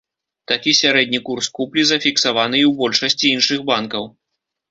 Такі 0.51 0.71
сярэдні 0.77 1.19
курс 1.27 1.49
куплі 1.57 1.83
зафіксаваны 1.89 2.57
і 2.61 2.65
ў 2.69 2.71
большасці 2.79 3.25
іншых 3.35 3.59
банкаў. 3.71 4.03